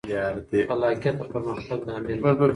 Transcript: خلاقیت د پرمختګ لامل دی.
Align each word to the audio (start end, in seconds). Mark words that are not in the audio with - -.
خلاقیت 0.69 1.13
د 1.19 1.23
پرمختګ 1.33 1.79
لامل 1.87 2.15
دی. 2.39 2.47